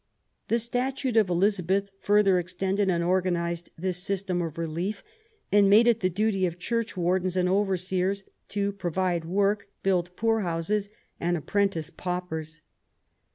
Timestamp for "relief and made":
4.57-5.87